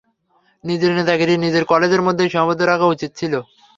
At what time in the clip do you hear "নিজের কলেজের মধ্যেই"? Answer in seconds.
1.37-2.31